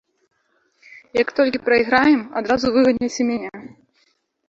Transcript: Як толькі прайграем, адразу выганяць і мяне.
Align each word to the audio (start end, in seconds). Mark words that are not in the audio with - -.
Як 1.21 1.27
толькі 1.41 1.63
прайграем, 1.69 2.19
адразу 2.43 2.67
выганяць 2.75 3.15
і 3.21 3.33
мяне. 3.33 3.51